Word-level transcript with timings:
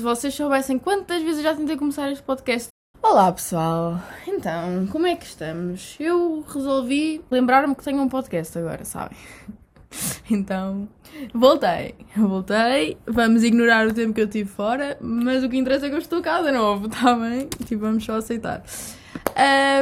Se 0.00 0.04
vocês 0.04 0.34
soubessem 0.34 0.78
quantas 0.78 1.22
vezes 1.22 1.42
já 1.42 1.54
tentei 1.54 1.76
começar 1.76 2.10
este 2.10 2.24
podcast. 2.24 2.68
Olá 3.02 3.30
pessoal, 3.30 4.00
então, 4.26 4.86
como 4.86 5.06
é 5.06 5.14
que 5.14 5.26
estamos? 5.26 5.94
Eu 6.00 6.42
resolvi 6.48 7.22
lembrar-me 7.30 7.74
que 7.74 7.84
tenho 7.84 8.00
um 8.00 8.08
podcast 8.08 8.58
agora, 8.58 8.82
sabem? 8.86 9.18
Então, 10.30 10.88
voltei, 11.34 11.94
voltei. 12.16 12.96
Vamos 13.06 13.42
ignorar 13.42 13.88
o 13.88 13.92
tempo 13.92 14.14
que 14.14 14.22
eu 14.22 14.28
tive 14.28 14.48
fora, 14.48 14.96
mas 15.02 15.44
o 15.44 15.50
que 15.50 15.58
interessa 15.58 15.84
é 15.84 15.88
que 15.90 15.96
eu 15.96 16.00
estou 16.00 16.22
cá 16.22 16.40
de 16.40 16.50
novo, 16.50 16.88
tá 16.88 17.14
bem? 17.14 17.48
Tipo, 17.66 17.82
vamos 17.82 18.02
só 18.02 18.14
aceitar. 18.14 18.62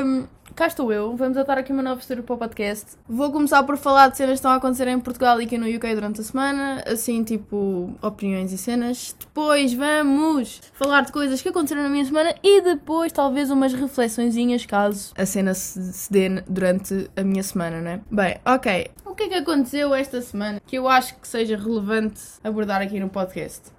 Um, 0.03 0.27
cá 0.59 0.67
estou 0.67 0.93
eu, 0.93 1.15
vamos 1.15 1.37
atar 1.37 1.57
aqui 1.57 1.73
uma 1.73 1.85
nova 1.85 1.99
postura 1.99 2.21
para 2.21 2.35
o 2.35 2.37
podcast. 2.37 2.97
Vou 3.09 3.31
começar 3.31 3.63
por 3.63 3.77
falar 3.77 4.09
de 4.09 4.17
cenas 4.17 4.33
que 4.33 4.39
estão 4.39 4.51
a 4.51 4.57
acontecer 4.57 4.89
em 4.89 4.99
Portugal 4.99 5.41
e 5.41 5.45
aqui 5.45 5.57
no 5.57 5.69
UK 5.69 5.95
durante 5.95 6.21
a 6.21 6.25
semana, 6.25 6.83
assim, 6.85 7.23
tipo, 7.23 7.95
opiniões 8.03 8.53
e 8.53 8.59
cenas. 8.59 9.15
Depois 9.17 9.73
vamos 9.73 10.61
falar 10.73 11.03
de 11.03 11.13
coisas 11.13 11.41
que 11.41 11.49
aconteceram 11.49 11.85
na 11.85 11.89
minha 11.89 12.05
semana 12.05 12.35
e 12.43 12.61
depois 12.61 13.13
talvez 13.13 13.53
umas 13.53 13.73
reflexõezinhas 13.73 14.67
caso 14.67 15.13
a 15.17 15.25
cena 15.25 15.55
se, 15.55 15.93
se 15.93 16.13
dê 16.13 16.29
durante 16.49 17.09
a 17.17 17.23
minha 17.23 17.45
semana, 17.45 17.81
né? 17.81 18.01
Bem, 18.11 18.39
ok. 18.45 18.91
O 19.07 19.15
que 19.15 19.23
é 19.23 19.29
que 19.29 19.35
aconteceu 19.37 19.95
esta 19.95 20.21
semana 20.21 20.61
que 20.67 20.75
eu 20.75 20.89
acho 20.89 21.15
que 21.21 21.29
seja 21.29 21.57
relevante 21.57 22.21
abordar 22.43 22.83
aqui 22.83 22.99
no 22.99 23.09
podcast? 23.09 23.71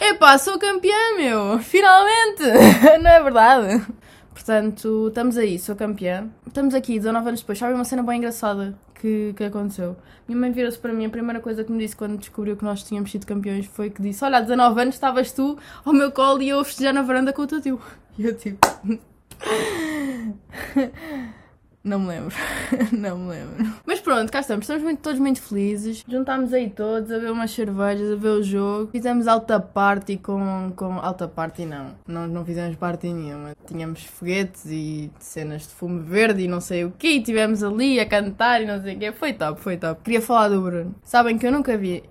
Epá, 0.00 0.36
sou 0.38 0.58
campeã, 0.58 1.16
meu! 1.16 1.60
Finalmente! 1.60 2.42
Não 3.00 3.10
é 3.10 3.22
verdade? 3.22 3.86
Portanto, 4.36 5.08
estamos 5.08 5.38
aí, 5.38 5.58
sou 5.58 5.74
campeã. 5.74 6.28
Estamos 6.46 6.74
aqui, 6.74 6.98
19 6.98 7.28
anos 7.28 7.40
depois. 7.40 7.58
Sabe 7.58 7.72
uma 7.72 7.84
cena 7.84 8.02
bem 8.02 8.18
engraçada 8.18 8.76
que, 9.00 9.34
que 9.34 9.44
aconteceu? 9.44 9.96
Minha 10.28 10.40
mãe 10.40 10.52
virou-se 10.52 10.78
para 10.78 10.92
mim, 10.92 11.06
a 11.06 11.08
primeira 11.08 11.40
coisa 11.40 11.62
que 11.64 11.70
me 11.72 11.78
disse 11.78 11.96
quando 11.96 12.18
descobriu 12.18 12.56
que 12.56 12.64
nós 12.64 12.82
tínhamos 12.82 13.10
sido 13.10 13.26
campeões 13.26 13.66
foi 13.66 13.90
que 13.90 14.02
disse: 14.02 14.24
Olha, 14.24 14.38
há 14.38 14.40
19 14.40 14.80
anos 14.80 14.94
estavas 14.94 15.32
tu 15.32 15.56
ao 15.84 15.92
meu 15.92 16.10
colo 16.12 16.42
e 16.42 16.48
eu 16.48 16.60
a 16.60 16.64
festejar 16.64 16.92
na 16.92 17.02
varanda 17.02 17.32
com 17.32 17.42
o 17.42 17.46
teu 17.46 17.60
tio. 17.60 17.80
E 18.18 18.24
eu 18.24 18.34
tipo. 18.34 18.66
Não 21.86 22.00
me 22.00 22.08
lembro. 22.08 22.34
Não 22.90 23.16
me 23.16 23.30
lembro. 23.30 23.72
Mas 23.86 24.00
pronto, 24.00 24.32
cá 24.32 24.40
estamos. 24.40 24.64
Estamos 24.64 24.82
muito, 24.82 25.00
todos 25.00 25.20
muito 25.20 25.40
felizes. 25.40 26.04
Juntámos 26.08 26.52
aí 26.52 26.68
todos 26.68 27.12
a 27.12 27.18
ver 27.18 27.30
umas 27.30 27.52
cervejas, 27.52 28.10
a 28.10 28.16
ver 28.16 28.28
o 28.30 28.42
jogo. 28.42 28.90
Fizemos 28.90 29.28
alta 29.28 29.60
party 29.60 30.16
com. 30.16 30.72
com 30.74 30.98
alta 30.98 31.28
party 31.28 31.64
não. 31.64 31.94
Não, 32.04 32.26
não 32.26 32.44
fizemos 32.44 32.74
party 32.74 33.12
nenhuma. 33.12 33.54
Tínhamos 33.68 34.02
foguetes 34.02 34.66
e 34.66 35.12
cenas 35.20 35.62
de 35.62 35.74
fumo 35.74 36.02
verde 36.02 36.42
e 36.42 36.48
não 36.48 36.60
sei 36.60 36.84
o 36.84 36.90
quê. 36.90 37.08
E 37.10 37.22
tivemos 37.22 37.62
ali 37.62 38.00
a 38.00 38.06
cantar 38.06 38.60
e 38.60 38.66
não 38.66 38.82
sei 38.82 38.96
o 38.96 38.98
quê. 38.98 39.12
Foi 39.12 39.32
top, 39.32 39.60
foi 39.60 39.76
top. 39.76 40.02
Queria 40.02 40.20
falar 40.20 40.48
do 40.48 40.60
Bruno. 40.60 40.92
Sabem 41.04 41.38
que 41.38 41.46
eu 41.46 41.52
nunca 41.52 41.78
vi. 41.78 42.02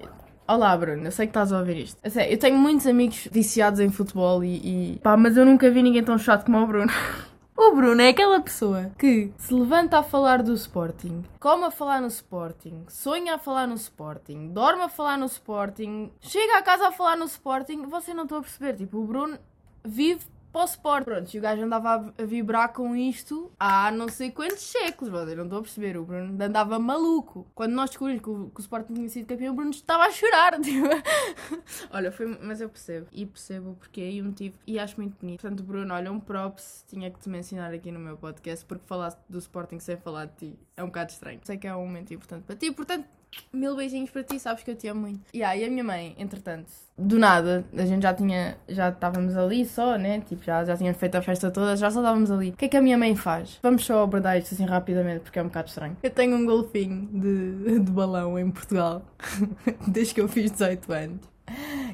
Olá, 0.47 0.77
Bruno, 0.77 1.03
eu 1.03 1.11
sei 1.11 1.25
que 1.25 1.31
estás 1.31 1.51
a 1.51 1.59
ouvir 1.59 1.77
isto. 1.79 1.97
Eu, 2.01 2.11
sei, 2.11 2.31
eu 2.31 2.37
tenho 2.37 2.57
muitos 2.57 2.87
amigos 2.87 3.27
viciados 3.29 3.81
em 3.81 3.89
futebol 3.89 4.41
e, 4.41 4.93
e. 4.93 4.99
pá, 4.99 5.17
mas 5.17 5.35
eu 5.35 5.45
nunca 5.45 5.69
vi 5.69 5.83
ninguém 5.83 6.03
tão 6.03 6.17
chato 6.17 6.45
como 6.45 6.59
o 6.59 6.67
Bruno. 6.67 6.91
O 7.57 7.71
Bruno 7.73 8.01
é 8.01 8.09
aquela 8.09 8.41
pessoa 8.41 8.91
que 8.99 9.31
se 9.37 9.53
levanta 9.53 9.99
a 9.99 10.03
falar 10.03 10.43
do 10.43 10.53
Sporting, 10.53 11.23
come 11.39 11.63
a 11.63 11.71
falar 11.71 12.01
no 12.01 12.07
Sporting, 12.07 12.83
sonha 12.89 13.35
a 13.35 13.37
falar 13.37 13.65
no 13.65 13.75
Sporting, 13.75 14.49
dorme 14.49 14.83
a 14.83 14.89
falar 14.89 15.17
no 15.17 15.25
Sporting, 15.25 16.11
chega 16.19 16.57
a 16.57 16.61
casa 16.61 16.89
a 16.89 16.91
falar 16.91 17.15
no 17.15 17.23
Sporting. 17.23 17.83
Você 17.83 18.13
não 18.13 18.23
estou 18.23 18.39
a 18.39 18.41
perceber. 18.41 18.75
Tipo, 18.75 18.97
o 18.97 19.05
Bruno 19.05 19.39
vive 19.85 20.25
para 20.55 21.01
o. 21.01 21.03
Pronto, 21.03 21.33
e 21.33 21.37
o 21.37 21.41
gajo 21.41 21.63
andava 21.63 22.13
a 22.17 22.23
vibrar 22.23 22.71
com 22.71 22.95
isto 22.95 23.51
há 23.59 23.91
não 23.91 24.07
sei 24.07 24.31
quantos 24.31 24.61
séculos, 24.61 25.13
eu 25.13 25.35
não 25.35 25.43
estou 25.43 25.59
a 25.59 25.61
perceber. 25.61 25.97
O 25.97 26.05
Bruno 26.05 26.41
andava 26.41 26.79
maluco. 26.79 27.45
Quando 27.53 27.73
nós 27.73 27.89
descobrimos 27.89 28.23
que 28.23 28.29
o, 28.29 28.49
que 28.49 28.59
o 28.59 28.61
Sporting 28.61 28.93
tinha 28.93 29.09
sido 29.09 29.27
campeão, 29.27 29.53
o 29.53 29.55
Bruno 29.55 29.71
estava 29.71 30.05
a 30.05 30.11
chorar. 30.11 30.59
Tipo. 30.65 30.87
olha, 31.91 32.11
foi, 32.11 32.37
mas 32.41 32.61
eu 32.61 32.69
percebo. 32.69 33.07
E 33.11 33.25
percebo 33.25 33.71
o 33.71 33.75
porquê 33.75 34.09
e 34.09 34.21
o 34.21 34.25
motivo. 34.25 34.57
E 34.65 34.79
acho 34.79 34.95
muito 34.97 35.17
bonito. 35.19 35.41
Portanto, 35.41 35.63
Bruno, 35.63 35.93
olha, 35.93 36.11
um 36.11 36.19
props 36.19 36.85
tinha 36.87 37.11
que 37.11 37.19
te 37.19 37.29
mencionar 37.29 37.73
aqui 37.73 37.91
no 37.91 37.99
meu 37.99 38.17
podcast, 38.17 38.63
porque 38.65 38.85
falaste 38.85 39.19
do 39.27 39.37
Sporting 39.37 39.79
sem 39.79 39.97
falar 39.97 40.25
de 40.25 40.35
ti. 40.35 40.59
É 40.77 40.83
um 40.83 40.87
bocado 40.87 41.11
estranho. 41.11 41.39
Sei 41.43 41.57
que 41.57 41.67
é 41.67 41.75
um 41.75 41.85
momento 41.85 42.13
importante 42.13 42.43
para 42.43 42.55
ti, 42.55 42.71
portanto, 42.71 43.07
mil 43.51 43.75
beijinhos 43.75 44.09
para 44.09 44.23
ti, 44.23 44.39
sabes 44.39 44.63
que 44.63 44.71
eu 44.71 44.75
te 44.75 44.87
amo 44.87 45.01
muito. 45.01 45.21
Yeah, 45.33 45.55
e 45.57 45.65
a 45.65 45.69
minha 45.69 45.83
mãe, 45.83 46.15
entretanto, 46.17 46.71
do 46.97 47.19
nada, 47.19 47.65
a 47.75 47.85
gente 47.85 48.03
já 48.03 48.13
tinha, 48.13 48.57
já 48.69 48.89
estávamos 48.89 49.35
ali 49.35 49.65
só, 49.65 49.97
né? 49.97 50.21
Tipo, 50.21 50.43
já, 50.43 50.63
já 50.63 50.77
tínhamos 50.77 50.99
feito 50.99 51.15
a 51.15 51.21
festa 51.21 51.51
toda, 51.51 51.75
já 51.75 51.91
só 51.91 51.99
estávamos 51.99 52.31
ali. 52.31 52.49
O 52.49 52.53
que 52.53 52.65
é 52.65 52.67
que 52.69 52.77
a 52.77 52.81
minha 52.81 52.97
mãe 52.97 53.15
faz? 53.15 53.59
Vamos 53.61 53.85
só 53.85 54.03
abordar 54.03 54.37
isto 54.37 54.53
assim 54.53 54.65
rapidamente, 54.65 55.21
porque 55.21 55.37
é 55.37 55.41
um 55.41 55.47
bocado 55.47 55.67
estranho. 55.67 55.97
Eu 56.01 56.09
tenho 56.09 56.35
um 56.35 56.45
golfinho 56.45 57.07
de, 57.11 57.79
de 57.79 57.91
balão 57.91 58.39
em 58.39 58.49
Portugal, 58.49 59.01
desde 59.87 60.13
que 60.13 60.21
eu 60.21 60.27
fiz 60.27 60.51
18 60.51 60.93
anos. 60.93 61.35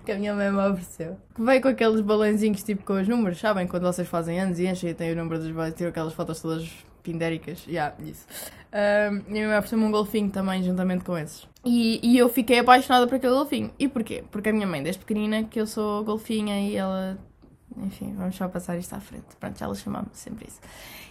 Que 0.06 0.14
a 0.14 0.18
minha 0.18 0.34
mãe 0.34 0.50
me 0.50 0.58
ofereceu. 0.58 1.18
Que 1.36 1.42
veio 1.42 1.62
com 1.62 1.68
aqueles 1.68 2.02
balãozinhos 2.02 2.64
tipo 2.64 2.84
com 2.84 2.94
os 2.94 3.08
números, 3.08 3.40
sabem? 3.40 3.68
Quando 3.68 3.84
vocês 3.84 4.08
fazem 4.08 4.40
anos 4.40 4.60
e 4.60 4.66
enchem 4.66 4.92
e 4.92 4.94
tem 4.94 5.12
o 5.12 5.16
número 5.16 5.40
dos 5.40 5.52
balões, 5.52 5.74
tiro 5.74 5.90
aquelas 5.90 6.14
fotos 6.14 6.42
todas 6.42 6.70
pindéricas. 7.02 7.66
Yeah, 7.68 7.96
isso. 8.04 8.26
Um, 8.72 8.76
e 8.76 8.78
a 8.78 9.12
minha 9.12 9.48
mãe 9.48 9.58
ofereceu-me 9.58 9.84
um 9.84 9.92
golfinho 9.92 10.30
também, 10.30 10.64
juntamente 10.64 11.04
com 11.04 11.18
esses. 11.18 11.48
E, 11.64 12.00
e 12.02 12.18
eu 12.18 12.30
fiquei 12.30 12.60
apaixonada 12.60 13.06
por 13.08 13.16
aquele 13.16 13.34
golfinho. 13.34 13.72
E 13.78 13.88
porquê? 13.88 14.24
Porque 14.32 14.50
a 14.50 14.54
minha 14.54 14.68
mãe, 14.68 14.82
desde 14.82 15.00
pequenina, 15.00 15.44
que 15.44 15.60
eu 15.60 15.68
sou 15.68 16.04
golfinha 16.04 16.60
e 16.60 16.76
ela. 16.76 17.18
Enfim, 17.78 18.14
vamos 18.16 18.36
só 18.36 18.48
passar 18.50 18.78
isto 18.78 18.94
à 18.94 19.00
frente. 19.00 19.36
Pronto, 19.40 19.64
ela 19.64 19.76
chamava-me 19.76 20.14
sempre 20.14 20.48
isso. 20.48 20.60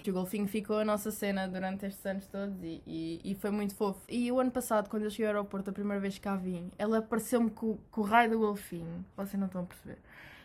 O 0.08 0.12
golfinho 0.12 0.46
ficou 0.48 0.78
a 0.78 0.84
nossa 0.84 1.10
cena 1.10 1.46
durante 1.46 1.86
estes 1.86 2.04
anos 2.04 2.26
todos 2.26 2.62
e, 2.62 2.82
e, 2.86 3.20
e, 3.22 3.34
foi 3.34 3.50
muito 3.50 3.74
fofo. 3.74 4.00
E 4.08 4.32
o 4.32 4.40
ano 4.40 4.50
passado, 4.50 4.88
quando 4.88 5.04
eu 5.04 5.10
cheguei 5.10 5.26
ao 5.26 5.34
aeroporto, 5.34 5.70
a 5.70 5.72
primeira 5.72 6.00
vez 6.00 6.14
que 6.14 6.20
cá 6.20 6.36
vim, 6.36 6.70
ela 6.78 6.98
apareceu-me 6.98 7.50
com, 7.50 7.78
com 7.90 8.00
o 8.00 8.04
raio 8.04 8.30
do 8.30 8.38
golfinho. 8.38 9.04
Vocês 9.16 9.38
não 9.38 9.46
estão 9.46 9.62
a 9.62 9.64
perceber. 9.64 9.98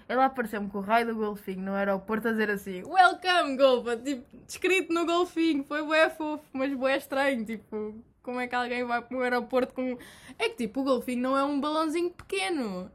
Ela 0.07 0.25
apareceu-me 0.25 0.69
com 0.69 0.77
o 0.77 0.81
raio 0.81 1.07
do 1.07 1.15
golfinho 1.15 1.61
no 1.61 1.73
aeroporto 1.73 2.27
a 2.27 2.31
dizer 2.31 2.49
assim: 2.51 2.83
Welcome, 2.83 3.57
Golfa! 3.57 3.97
Tipo, 3.97 4.23
escrito 4.47 4.93
no 4.93 5.05
golfinho. 5.05 5.63
Foi 5.63 5.83
bué 5.83 6.09
fofo, 6.09 6.43
mas 6.53 6.73
bué 6.73 6.97
estranho. 6.97 7.43
Tipo, 7.43 7.95
como 8.21 8.39
é 8.39 8.47
que 8.47 8.55
alguém 8.55 8.83
vai 8.83 9.01
para 9.01 9.17
um 9.17 9.21
aeroporto 9.21 9.73
com. 9.73 9.97
É 10.37 10.49
que 10.49 10.57
tipo, 10.57 10.81
o 10.81 10.83
golfinho 10.83 11.21
não 11.21 11.37
é 11.37 11.43
um 11.43 11.59
balãozinho 11.59 12.11
pequeno. 12.11 12.91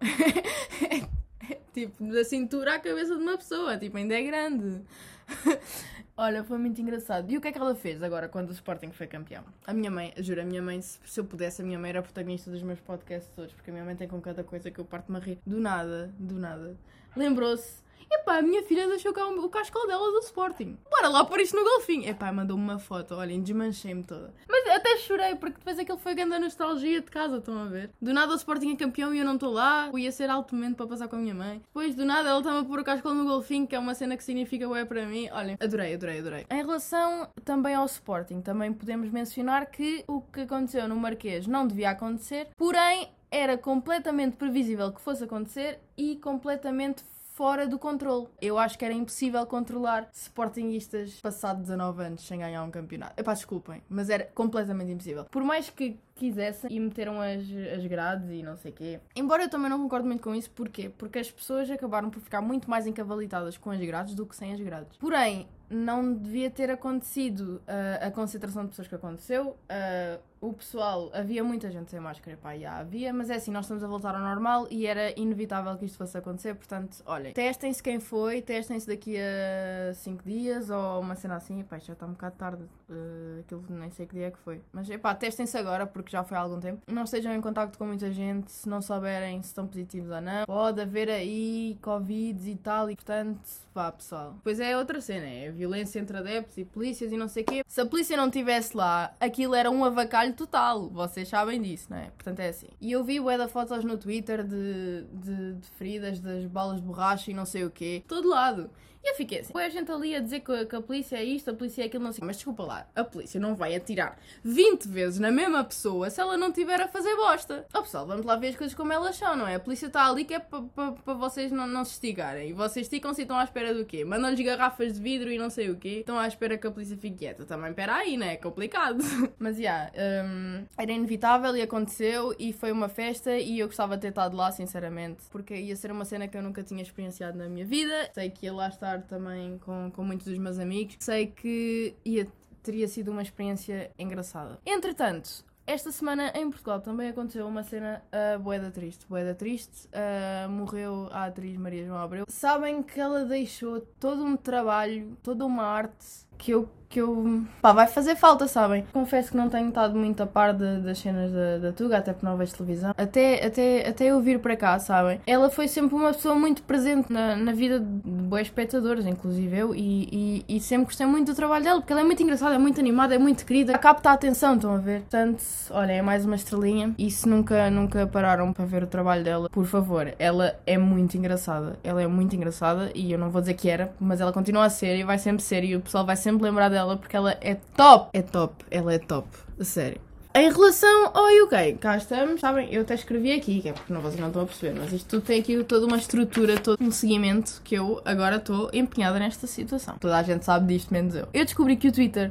é, 1.50 1.56
tipo, 1.74 2.04
da 2.04 2.24
cintura 2.24 2.74
à 2.74 2.78
cabeça 2.78 3.16
de 3.16 3.22
uma 3.22 3.36
pessoa. 3.36 3.76
Tipo, 3.76 3.96
ainda 3.96 4.14
é 4.14 4.22
grande. 4.22 4.82
Olha, 6.16 6.44
foi 6.44 6.58
muito 6.58 6.80
engraçado. 6.80 7.30
E 7.32 7.36
o 7.38 7.40
que 7.40 7.48
é 7.48 7.52
que 7.52 7.58
ela 7.58 7.74
fez 7.74 8.02
agora 8.02 8.28
quando 8.28 8.50
o 8.50 8.52
Sporting 8.52 8.92
foi 8.92 9.06
campeão? 9.06 9.42
A 9.66 9.72
minha 9.72 9.90
mãe, 9.90 10.12
juro, 10.18 10.42
a 10.42 10.44
minha 10.44 10.60
mãe, 10.60 10.80
se, 10.82 10.98
se 11.04 11.18
eu 11.18 11.24
pudesse, 11.24 11.62
a 11.62 11.64
minha 11.64 11.78
mãe 11.78 11.90
era 11.90 12.00
a 12.00 12.02
protagonista 12.02 12.50
dos 12.50 12.62
meus 12.62 12.78
podcasts 12.78 13.34
todos, 13.34 13.54
porque 13.54 13.70
a 13.70 13.72
minha 13.72 13.84
mãe 13.84 13.96
tem 13.96 14.06
com 14.06 14.20
cada 14.20 14.44
coisa 14.44 14.70
que 14.70 14.78
eu 14.78 14.84
parto-me 14.84 15.16
a 15.16 15.20
rir. 15.20 15.38
Do 15.46 15.58
nada, 15.58 16.12
do 16.18 16.38
nada. 16.38 16.76
Lembrou-se 17.16 17.80
Epá, 18.12 18.38
a 18.38 18.42
minha 18.42 18.62
filha 18.64 18.88
deixou 18.88 19.12
cá 19.12 19.24
o 19.28 19.48
cascal 19.48 19.86
dela 19.86 20.10
do 20.10 20.18
Sporting. 20.18 20.76
Bora 20.90 21.08
lá 21.08 21.24
pôr 21.24 21.40
isto 21.40 21.56
no 21.56 21.62
golfinho. 21.62 22.08
Epá, 22.08 22.32
mandou-me 22.32 22.62
uma 22.62 22.78
foto, 22.78 23.14
olhem, 23.14 23.40
desmanchei-me 23.40 24.02
toda. 24.02 24.34
Mas 24.48 24.66
até 24.68 24.96
chorei, 24.98 25.36
porque 25.36 25.58
depois 25.58 25.78
aquilo 25.78 25.96
foi 25.96 26.14
grande 26.14 26.36
nostalgia 26.40 27.00
de 27.00 27.08
casa, 27.08 27.36
estão 27.36 27.56
a 27.62 27.66
ver? 27.66 27.90
Do 28.02 28.12
nada 28.12 28.32
o 28.32 28.36
Sporting 28.36 28.72
é 28.72 28.76
campeão 28.76 29.14
e 29.14 29.20
eu 29.20 29.24
não 29.24 29.34
estou 29.34 29.52
lá. 29.52 29.88
Eu 29.92 29.98
ia 29.98 30.10
ser 30.10 30.28
alto 30.28 30.56
momento 30.56 30.76
para 30.76 30.88
passar 30.88 31.06
com 31.06 31.16
a 31.16 31.18
minha 31.20 31.34
mãe. 31.34 31.60
Depois, 31.60 31.94
do 31.94 32.04
nada, 32.04 32.28
ela 32.28 32.40
está-me 32.40 32.58
a 32.58 32.64
pôr 32.64 32.80
o 32.80 32.84
cascal 32.84 33.14
no 33.14 33.24
golfinho, 33.24 33.66
que 33.66 33.76
é 33.76 33.78
uma 33.78 33.94
cena 33.94 34.16
que 34.16 34.24
significa 34.24 34.68
ué 34.68 34.84
para 34.84 35.06
mim. 35.06 35.28
Olhem, 35.30 35.56
adorei, 35.60 35.94
adorei, 35.94 36.18
adorei. 36.18 36.46
Em 36.50 36.56
relação 36.56 37.28
também 37.44 37.74
ao 37.74 37.86
Sporting, 37.86 38.40
também 38.40 38.72
podemos 38.72 39.08
mencionar 39.08 39.66
que 39.66 40.04
o 40.08 40.20
que 40.20 40.40
aconteceu 40.40 40.88
no 40.88 40.96
Marquês 40.96 41.46
não 41.46 41.64
devia 41.64 41.90
acontecer, 41.90 42.48
porém 42.56 43.08
era 43.30 43.56
completamente 43.56 44.36
previsível 44.36 44.92
que 44.92 45.00
fosse 45.00 45.24
acontecer 45.24 45.78
e 45.96 46.16
completamente 46.16 47.04
fora 47.40 47.66
do 47.66 47.78
controle. 47.78 48.28
Eu 48.38 48.58
acho 48.58 48.78
que 48.78 48.84
era 48.84 48.92
impossível 48.92 49.46
controlar 49.46 50.10
Sportingistas 50.12 51.20
passado 51.22 51.62
19 51.62 52.02
anos 52.04 52.26
sem 52.26 52.38
ganhar 52.38 52.62
um 52.62 52.70
campeonato. 52.70 53.18
Epá, 53.18 53.32
desculpem, 53.32 53.82
mas 53.88 54.10
era 54.10 54.24
completamente 54.34 54.92
impossível. 54.92 55.24
Por 55.24 55.42
mais 55.42 55.70
que 55.70 55.98
quisessem 56.20 56.70
e 56.70 56.78
meteram 56.78 57.18
as, 57.18 57.40
as 57.74 57.86
grades 57.86 58.30
e 58.30 58.42
não 58.42 58.54
sei 58.54 58.70
o 58.70 58.74
quê. 58.74 59.00
Embora 59.16 59.44
eu 59.44 59.48
também 59.48 59.70
não 59.70 59.80
concordo 59.80 60.06
muito 60.06 60.22
com 60.22 60.34
isso, 60.34 60.50
porquê? 60.50 60.90
Porque 60.90 61.18
as 61.18 61.30
pessoas 61.30 61.70
acabaram 61.70 62.10
por 62.10 62.20
ficar 62.20 62.42
muito 62.42 62.68
mais 62.68 62.86
encavalitadas 62.86 63.56
com 63.56 63.70
as 63.70 63.80
grades 63.80 64.14
do 64.14 64.26
que 64.26 64.36
sem 64.36 64.52
as 64.52 64.60
grades. 64.60 64.98
Porém, 64.98 65.48
não 65.70 66.12
devia 66.12 66.50
ter 66.50 66.68
acontecido 66.68 67.62
uh, 67.62 68.06
a 68.06 68.10
concentração 68.10 68.64
de 68.64 68.70
pessoas 68.70 68.88
que 68.88 68.94
aconteceu. 68.94 69.56
Uh, 69.70 70.20
o 70.40 70.54
pessoal, 70.54 71.10
havia 71.12 71.44
muita 71.44 71.70
gente 71.70 71.90
sem 71.90 72.00
máscara, 72.00 72.36
pá, 72.36 72.56
já 72.56 72.78
havia, 72.78 73.12
mas 73.12 73.28
é 73.28 73.34
assim, 73.34 73.50
nós 73.50 73.66
estamos 73.66 73.84
a 73.84 73.86
voltar 73.86 74.14
ao 74.14 74.22
normal 74.22 74.66
e 74.70 74.86
era 74.86 75.12
inevitável 75.20 75.76
que 75.76 75.84
isto 75.84 75.98
fosse 75.98 76.16
acontecer, 76.16 76.54
portanto, 76.54 77.02
olhem, 77.04 77.34
testem-se 77.34 77.82
quem 77.82 78.00
foi, 78.00 78.40
testem-se 78.40 78.86
daqui 78.86 79.16
a 79.18 79.92
5 79.92 80.24
dias 80.24 80.70
ou 80.70 81.00
uma 81.00 81.14
cena 81.14 81.36
assim, 81.36 81.62
pá, 81.62 81.78
já 81.78 81.92
está 81.92 82.06
um 82.06 82.12
bocado 82.12 82.36
tarde, 82.36 82.62
uh, 82.62 83.40
aquilo 83.40 83.62
nem 83.68 83.90
sei 83.90 84.06
que 84.06 84.14
dia 84.14 84.28
é 84.28 84.30
que 84.30 84.38
foi, 84.38 84.62
mas 84.72 84.88
pá, 84.96 85.14
testem-se 85.14 85.58
agora 85.58 85.86
porque 85.86 86.09
porque 86.10 86.16
já 86.16 86.24
foi 86.24 86.36
há 86.36 86.40
algum 86.40 86.58
tempo. 86.58 86.82
Não 86.88 87.04
estejam 87.04 87.32
em 87.32 87.40
contacto 87.40 87.78
com 87.78 87.86
muita 87.86 88.10
gente 88.10 88.50
se 88.50 88.68
não 88.68 88.82
souberem 88.82 89.40
se 89.42 89.48
estão 89.48 89.66
positivos 89.66 90.10
ou 90.10 90.20
não. 90.20 90.44
Pode 90.44 90.80
haver 90.80 91.08
aí 91.08 91.78
Covid 91.80 92.50
e 92.50 92.56
tal, 92.56 92.90
e 92.90 92.96
portanto, 92.96 93.40
vá 93.72 93.92
pessoal. 93.92 94.36
Pois 94.42 94.58
é 94.58 94.76
outra 94.76 95.00
cena, 95.00 95.26
é 95.26 95.50
violência 95.50 96.00
entre 96.00 96.16
adeptos 96.16 96.58
e 96.58 96.64
polícias 96.64 97.12
e 97.12 97.16
não 97.16 97.28
sei 97.28 97.44
o 97.44 97.46
quê. 97.46 97.62
Se 97.66 97.80
a 97.80 97.86
polícia 97.86 98.16
não 98.16 98.26
estivesse 98.26 98.76
lá, 98.76 99.14
aquilo 99.20 99.54
era 99.54 99.70
um 99.70 99.84
avacalho 99.84 100.34
total. 100.34 100.88
Vocês 100.90 101.28
sabem 101.28 101.62
disso, 101.62 101.86
não 101.90 101.98
é? 101.98 102.10
Portanto 102.10 102.40
é 102.40 102.48
assim. 102.48 102.68
E 102.80 102.90
eu 102.90 103.04
vi 103.04 103.20
bué 103.20 103.38
da 103.38 103.48
fotos 103.48 103.84
no 103.84 103.96
Twitter 103.96 104.42
de, 104.42 105.04
de, 105.12 105.54
de 105.54 105.68
feridas 105.78 106.18
das 106.18 106.44
balas 106.46 106.80
de 106.80 106.86
borracha 106.86 107.30
e 107.30 107.34
não 107.34 107.46
sei 107.46 107.64
o 107.64 107.70
quê. 107.70 108.02
Todo 108.08 108.28
lado. 108.28 108.70
E 109.02 109.12
eu 109.12 109.14
fiquei 109.14 109.40
assim, 109.40 109.52
a 109.56 109.68
gente 109.68 109.90
ali 109.90 110.14
a 110.14 110.20
dizer 110.20 110.40
que, 110.40 110.66
que, 110.66 110.76
a 110.76 110.80
polícia 110.80 111.16
é 111.16 111.24
isto, 111.24 111.50
a 111.50 111.54
polícia 111.54 111.82
é 111.82 111.86
aquilo, 111.86 112.04
não 112.04 112.12
sei. 112.12 112.24
Mas 112.24 112.36
desculpa 112.36 112.62
lá, 112.64 112.86
a 112.94 113.02
polícia 113.02 113.40
não 113.40 113.54
vai 113.54 113.74
atirar 113.74 114.18
20 114.44 114.88
vezes 114.88 115.18
na 115.18 115.30
mesma 115.30 115.64
pessoa 115.64 116.10
se 116.10 116.20
ela 116.20 116.36
não 116.36 116.52
tiver 116.52 116.80
a 116.80 116.88
fazer 116.88 117.16
bosta. 117.16 117.66
Ó 117.72 117.78
oh, 117.78 117.82
pessoal, 117.82 118.06
vamos 118.06 118.26
lá 118.26 118.36
ver 118.36 118.48
as 118.48 118.56
coisas 118.56 118.74
como 118.74 118.92
elas 118.92 119.16
são, 119.16 119.36
não 119.36 119.48
é? 119.48 119.54
A 119.54 119.60
polícia 119.60 119.86
está 119.86 120.06
ali 120.06 120.24
que 120.24 120.34
é 120.34 120.38
para 120.38 120.62
pa, 120.62 120.92
pa 120.92 121.14
vocês 121.14 121.50
não, 121.50 121.66
não 121.66 121.84
se 121.84 121.92
estigarem. 121.92 122.50
E 122.50 122.52
vocês 122.52 122.86
esticam-se 122.86 123.22
e 123.22 123.24
estão 123.24 123.38
à 123.38 123.44
espera 123.44 123.74
do 123.74 123.84
quê? 123.84 124.04
Mandam-lhes 124.04 124.40
garrafas 124.44 124.94
de 124.94 125.00
vidro 125.00 125.30
e 125.30 125.38
não 125.38 125.48
sei 125.48 125.70
o 125.70 125.76
quê. 125.76 126.00
Estão 126.00 126.18
à 126.18 126.26
espera 126.26 126.58
que 126.58 126.66
a 126.66 126.70
polícia 126.70 126.96
fique 126.96 127.16
quieta. 127.16 127.44
Também, 127.46 127.72
pera 127.72 127.96
aí, 127.96 128.16
né? 128.16 128.34
É 128.34 128.36
complicado. 128.36 129.02
Mas, 129.38 129.56
já, 129.56 129.62
yeah, 129.62 129.92
um, 130.24 130.66
era 130.76 130.92
inevitável 130.92 131.56
e 131.56 131.62
aconteceu 131.62 132.34
e 132.38 132.52
foi 132.52 132.70
uma 132.70 132.88
festa 132.88 133.36
e 133.36 133.58
eu 133.58 133.66
gostava 133.66 133.96
de 133.96 134.02
ter 134.02 134.08
estado 134.08 134.36
lá, 134.36 134.52
sinceramente. 134.52 135.24
Porque 135.30 135.54
ia 135.54 135.76
ser 135.76 135.90
uma 135.90 136.04
cena 136.04 136.28
que 136.28 136.36
eu 136.36 136.42
nunca 136.42 136.62
tinha 136.62 136.82
experienciado 136.82 137.38
na 137.38 137.48
minha 137.48 137.64
vida. 137.64 138.10
Sei 138.12 138.28
que 138.30 138.46
ia 138.46 138.52
lá 138.52 138.68
estar 138.68 138.89
também 138.98 139.58
com 139.58 139.90
com, 139.90 140.04
muitos 140.04 140.26
dos 140.26 140.38
meus 140.38 140.58
amigos. 140.58 140.96
Sei 141.00 141.26
que 141.26 141.94
ia, 142.04 142.26
teria 142.62 142.88
sido 142.88 143.10
uma 143.10 143.22
experiência 143.22 143.90
engraçada. 143.98 144.58
Entretanto, 144.66 145.44
esta 145.66 145.92
semana 145.92 146.32
em 146.34 146.50
Portugal 146.50 146.80
também 146.80 147.08
aconteceu 147.08 147.46
uma 147.46 147.62
cena 147.62 148.02
uh, 148.12 148.38
boeda 148.40 148.70
triste. 148.70 149.06
Boeda 149.08 149.34
triste. 149.34 149.86
Uh, 149.88 150.48
morreu 150.50 151.08
a 151.12 151.26
atriz 151.26 151.56
Maria 151.56 151.84
João 151.86 151.98
Abreu. 151.98 152.24
Sabem 152.28 152.82
que 152.82 152.98
ela 152.98 153.24
deixou 153.24 153.80
todo 154.00 154.24
um 154.24 154.36
trabalho, 154.36 155.16
toda 155.22 155.44
uma 155.46 155.62
arte 155.62 156.26
que 156.36 156.52
eu 156.52 156.68
que 156.90 157.00
eu. 157.00 157.44
pá, 157.62 157.72
vai 157.72 157.86
fazer 157.86 158.16
falta, 158.16 158.48
sabem? 158.48 158.84
Confesso 158.92 159.30
que 159.30 159.36
não 159.36 159.48
tenho 159.48 159.68
estado 159.68 159.96
muito 159.96 160.20
a 160.22 160.26
par 160.26 160.52
de, 160.52 160.80
das 160.80 160.98
cenas 160.98 161.32
da, 161.32 161.58
da 161.58 161.72
Tuga, 161.72 161.98
até 161.98 162.12
porque 162.12 162.26
não 162.26 162.36
vejo 162.36 162.52
televisão. 162.52 162.92
Até, 162.98 163.46
até, 163.46 163.88
até 163.88 164.06
eu 164.06 164.20
vir 164.20 164.40
para 164.40 164.56
cá, 164.56 164.78
sabem? 164.80 165.20
Ela 165.24 165.48
foi 165.48 165.68
sempre 165.68 165.94
uma 165.94 166.12
pessoa 166.12 166.34
muito 166.34 166.62
presente 166.64 167.10
na, 167.10 167.36
na 167.36 167.52
vida 167.52 167.78
de 167.78 168.10
boas 168.10 168.42
espectadores, 168.42 169.06
inclusive 169.06 169.56
eu, 169.56 169.74
e, 169.74 170.44
e, 170.48 170.56
e, 170.56 170.60
sempre 170.60 170.86
gostei 170.86 171.06
muito 171.06 171.30
do 171.30 171.36
trabalho 171.36 171.62
dela, 171.62 171.80
porque 171.80 171.92
ela 171.92 172.02
é 172.02 172.04
muito 172.04 172.22
engraçada, 172.22 172.56
é 172.56 172.58
muito 172.58 172.80
animada, 172.80 173.14
é 173.14 173.18
muito 173.18 173.46
querida, 173.46 173.78
capta 173.78 174.10
a 174.10 174.12
atenção, 174.14 174.56
estão 174.56 174.74
a 174.74 174.78
ver? 174.78 175.02
Portanto, 175.02 175.44
olha, 175.70 175.92
é 175.92 176.02
mais 176.02 176.24
uma 176.24 176.34
estrelinha. 176.34 176.92
E 176.98 177.08
se 177.08 177.28
nunca, 177.28 177.70
nunca 177.70 178.04
pararam 178.08 178.52
para 178.52 178.64
ver 178.64 178.82
o 178.82 178.86
trabalho 178.88 179.22
dela, 179.22 179.48
por 179.48 179.64
favor, 179.64 180.12
ela 180.18 180.58
é 180.66 180.76
muito 180.76 181.16
engraçada. 181.16 181.78
Ela 181.84 182.02
é 182.02 182.06
muito 182.08 182.34
engraçada, 182.34 182.90
e 182.96 183.12
eu 183.12 183.18
não 183.18 183.30
vou 183.30 183.40
dizer 183.40 183.54
que 183.54 183.70
era, 183.70 183.92
mas 184.00 184.20
ela 184.20 184.32
continua 184.32 184.64
a 184.64 184.70
ser 184.70 184.96
e 184.98 185.04
vai 185.04 185.18
sempre 185.18 185.42
ser, 185.42 185.62
e 185.62 185.76
o 185.76 185.80
pessoal 185.80 186.04
vai 186.04 186.16
sempre 186.16 186.42
lembrar 186.42 186.68
dela 186.68 186.79
dela 186.80 186.96
porque 186.96 187.16
ela 187.16 187.36
é 187.40 187.56
top. 187.76 188.10
É 188.12 188.22
top, 188.22 188.64
ela 188.70 188.92
é 188.92 188.98
top. 188.98 189.28
A 189.58 189.64
sério. 189.64 190.00
Em 190.32 190.50
relação 190.50 191.10
ao 191.12 191.26
UK, 191.44 191.74
cá 191.80 191.96
estamos, 191.96 192.40
sabem, 192.40 192.72
eu 192.72 192.82
até 192.82 192.94
escrevi 192.94 193.32
aqui, 193.32 193.60
que 193.60 193.68
é 193.68 193.72
porque 193.72 193.92
não, 193.92 194.00
vocês 194.00 194.20
não 194.20 194.28
estão 194.28 194.42
a 194.42 194.46
perceber, 194.46 194.78
mas 194.78 194.92
isto 194.92 195.08
tudo 195.08 195.22
tem 195.22 195.40
aqui 195.40 195.64
toda 195.64 195.86
uma 195.86 195.96
estrutura, 195.96 196.56
todo 196.56 196.80
um 196.80 196.92
seguimento 196.92 197.60
que 197.64 197.74
eu 197.74 198.00
agora 198.04 198.36
estou 198.36 198.70
empenhada 198.72 199.18
nesta 199.18 199.48
situação. 199.48 199.96
Toda 199.98 200.16
a 200.16 200.22
gente 200.22 200.44
sabe 200.44 200.72
disto, 200.72 200.92
menos 200.92 201.16
eu. 201.16 201.26
Eu 201.34 201.44
descobri 201.44 201.74
que 201.74 201.88
o 201.88 201.92
Twitter 201.92 202.30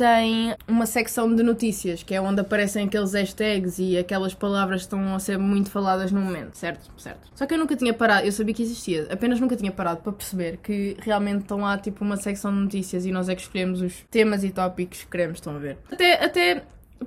tem 0.00 0.56
uma 0.66 0.86
secção 0.86 1.34
de 1.34 1.42
notícias, 1.42 2.02
que 2.02 2.14
é 2.14 2.20
onde 2.22 2.40
aparecem 2.40 2.86
aqueles 2.86 3.12
hashtags 3.12 3.78
e 3.78 3.98
aquelas 3.98 4.32
palavras 4.32 4.80
que 4.80 4.86
estão 4.86 5.14
a 5.14 5.18
ser 5.18 5.38
muito 5.38 5.70
faladas 5.70 6.10
no 6.10 6.22
momento, 6.22 6.54
certo? 6.54 6.90
Certo. 6.96 7.28
Só 7.34 7.44
que 7.44 7.52
eu 7.52 7.58
nunca 7.58 7.76
tinha 7.76 7.92
parado, 7.92 8.24
eu 8.24 8.32
sabia 8.32 8.54
que 8.54 8.62
existia, 8.62 9.06
apenas 9.12 9.38
nunca 9.38 9.54
tinha 9.56 9.70
parado 9.70 10.00
para 10.00 10.10
perceber 10.10 10.56
que 10.62 10.96
realmente 11.02 11.42
estão 11.42 11.60
lá 11.60 11.76
tipo 11.76 12.02
uma 12.02 12.16
secção 12.16 12.50
de 12.50 12.60
notícias 12.60 13.04
e 13.04 13.12
nós 13.12 13.28
é 13.28 13.34
que 13.34 13.42
escolhemos 13.42 13.82
os 13.82 14.02
temas 14.10 14.42
e 14.42 14.48
tópicos 14.48 15.00
que 15.00 15.06
queremos, 15.06 15.36
estão 15.36 15.54
a 15.54 15.58
ver? 15.58 15.76
Até, 15.92 16.24
até 16.24 16.62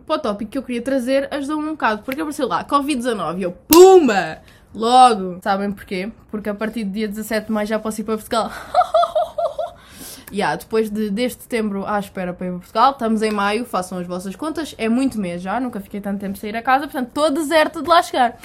para 0.06 0.16
o 0.16 0.19
tópico 0.19 0.51
que 0.51 0.57
eu 0.60 0.63
queria 0.63 0.84
trazer 0.84 1.28
ajudou-me 1.31 1.69
um 1.69 1.72
bocado, 1.72 2.04
porque 2.04 2.22
apareceu 2.22 2.48
lá 2.48 2.63
Covid-19 2.63 3.40
e 3.40 3.42
eu, 3.42 3.54
PUMBA! 3.54 4.44
Logo! 4.72 5.40
Sabem 5.42 5.72
porquê? 5.72 6.12
Porque 6.30 6.50
a 6.50 6.54
partir 6.54 6.84
do 6.84 6.92
dia 6.92 7.07
17 7.07 7.48
de 7.48 7.51
maio 7.51 7.68
já 7.68 7.80
posso 7.80 8.01
ir 8.01 8.04
para 8.04 8.18
Portugal. 8.18 8.51
yeah, 10.33 10.56
depois 10.56 10.89
de, 10.89 11.09
desde 11.09 11.44
setembro 11.44 11.85
à 11.85 12.00
espera 12.00 12.33
para 12.33 12.47
ir 12.47 12.50
para 12.50 12.59
Portugal, 12.59 12.91
estamos 12.91 13.21
em 13.21 13.31
maio, 13.31 13.65
façam 13.65 14.00
as 14.00 14.07
vossas 14.07 14.35
contas, 14.35 14.74
é 14.77 14.89
muito 14.89 15.19
mês 15.19 15.41
já, 15.41 15.59
nunca 15.59 15.80
fiquei 15.80 16.01
tanto 16.01 16.19
tempo 16.19 16.38
sair 16.38 16.56
a 16.56 16.62
casa, 16.62 16.85
portanto 16.85 17.09
estou 17.09 17.31
deserta 17.31 17.81
de 17.81 17.88
lá 17.88 18.01
chegar. 18.01 18.38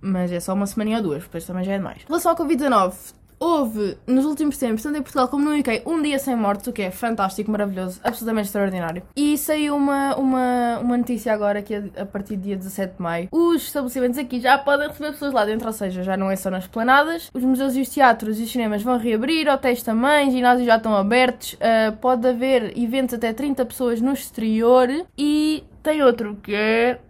Mas 0.00 0.32
é 0.32 0.40
só 0.40 0.54
uma 0.54 0.66
semana 0.66 0.96
ou 0.96 1.02
duas, 1.02 1.22
depois 1.22 1.44
também 1.44 1.64
já 1.64 1.72
é 1.72 1.76
demais. 1.76 2.02
Em 2.02 2.06
relação 2.06 2.32
ao 2.32 2.36
Covid-19, 2.36 2.94
houve 3.42 3.98
nos 4.06 4.24
últimos 4.24 4.56
tempos, 4.56 4.84
tanto 4.84 4.98
em 4.98 5.02
Portugal 5.02 5.26
como 5.26 5.44
no 5.44 5.58
UK, 5.58 5.82
um 5.84 6.00
dia 6.00 6.16
sem 6.20 6.36
mortes, 6.36 6.68
o 6.68 6.72
que 6.72 6.82
é 6.82 6.90
fantástico, 6.92 7.50
maravilhoso, 7.50 8.00
absolutamente 8.04 8.46
extraordinário. 8.46 9.02
E 9.16 9.36
saiu 9.36 9.74
uma, 9.74 10.14
uma, 10.14 10.78
uma 10.78 10.96
notícia 10.96 11.32
agora 11.32 11.60
que 11.60 11.74
a 11.74 12.06
partir 12.06 12.36
do 12.36 12.42
dia 12.42 12.56
17 12.56 12.94
de 12.94 13.02
maio, 13.02 13.28
os 13.32 13.64
estabelecimentos 13.64 14.16
aqui 14.16 14.40
já 14.40 14.56
podem 14.56 14.86
receber 14.86 15.10
pessoas 15.10 15.32
lá 15.32 15.44
dentro, 15.44 15.66
ou 15.66 15.72
seja, 15.72 16.04
já 16.04 16.16
não 16.16 16.30
é 16.30 16.36
só 16.36 16.50
nas 16.50 16.68
planadas. 16.68 17.30
Os 17.34 17.42
museus 17.42 17.74
e 17.74 17.80
os 17.80 17.88
teatros 17.88 18.38
e 18.38 18.44
os 18.44 18.52
cinemas 18.52 18.82
vão 18.82 18.96
reabrir, 18.96 19.48
hotéis 19.48 19.82
também, 19.82 20.30
ginásios 20.30 20.66
já 20.66 20.76
estão 20.76 20.94
abertos, 20.94 21.54
uh, 21.54 21.96
pode 22.00 22.28
haver 22.28 22.78
eventos 22.78 23.14
até 23.14 23.32
30 23.32 23.64
pessoas 23.64 24.00
no 24.00 24.12
exterior 24.12 24.88
e 25.18 25.64
tem 25.82 26.00
outro 26.02 26.36
que 26.40 26.54
é. 26.54 27.00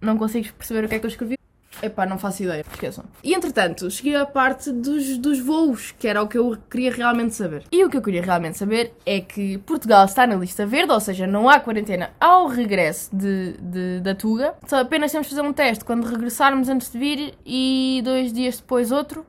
Não 0.00 0.18
consigo 0.18 0.52
perceber 0.52 0.84
o 0.84 0.88
que 0.88 0.96
é 0.96 0.98
que 0.98 1.06
eu 1.06 1.10
escrevi. 1.10 1.36
Epá, 1.82 2.06
não 2.06 2.18
faço 2.18 2.42
ideia, 2.42 2.64
esqueçam. 2.72 3.04
E 3.22 3.34
entretanto, 3.34 3.90
cheguei 3.90 4.16
à 4.16 4.24
parte 4.24 4.72
dos, 4.72 5.18
dos 5.18 5.38
voos, 5.38 5.92
que 5.98 6.08
era 6.08 6.22
o 6.22 6.28
que 6.28 6.38
eu 6.38 6.56
queria 6.70 6.90
realmente 6.90 7.34
saber. 7.34 7.64
E 7.70 7.84
o 7.84 7.90
que 7.90 7.96
eu 7.96 8.02
queria 8.02 8.22
realmente 8.22 8.56
saber 8.56 8.94
é 9.04 9.20
que 9.20 9.58
Portugal 9.58 10.04
está 10.06 10.26
na 10.26 10.36
lista 10.36 10.64
verde, 10.64 10.92
ou 10.92 11.00
seja, 11.00 11.26
não 11.26 11.48
há 11.48 11.60
quarentena 11.60 12.10
ao 12.18 12.46
regresso 12.46 13.14
de, 13.14 13.52
de 13.60 14.00
da 14.00 14.14
Tuga. 14.14 14.54
Só 14.66 14.80
apenas 14.80 15.12
temos 15.12 15.26
de 15.26 15.34
fazer 15.34 15.46
um 15.46 15.52
teste 15.52 15.84
quando 15.84 16.06
regressarmos 16.06 16.68
antes 16.68 16.90
de 16.90 16.98
vir 16.98 17.34
e 17.44 18.00
dois 18.04 18.32
dias 18.32 18.56
depois 18.56 18.90
outro. 18.90 19.26